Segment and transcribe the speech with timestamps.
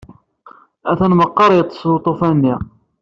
[0.91, 2.55] Atan meqqar yeṭṭes uṭufan-nni.